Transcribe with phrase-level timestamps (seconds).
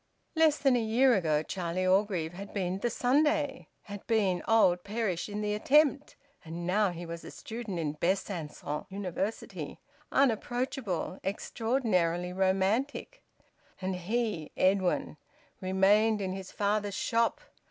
[0.35, 5.29] Less than a year ago Charlie Orgreave had been `the Sunday,' had been `old Perish
[5.29, 9.79] in the attempt,' and now he was a student in Besancon University,
[10.11, 13.21] unapproachable, extraordinarily romantic;
[13.79, 15.17] and he, Edwin,
[15.61, 17.39] remained in his father's shop!